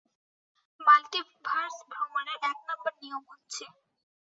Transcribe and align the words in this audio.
Multiverse 0.79 1.75
ভ্রমণের 1.91 2.37
এক 2.43 2.57
number 2.67 2.93
নিয়ম 3.01 3.23
হচ্ছে! 3.31 3.63